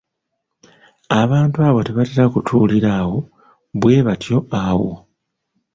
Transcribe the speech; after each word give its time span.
Abantu 1.21 1.57
abo 1.67 1.79
tebatera 1.87 2.25
kutuulira 2.33 2.89
awo. 3.01 3.17
bwe 3.79 3.95
batyo 4.07 4.37
awo. 4.65 4.91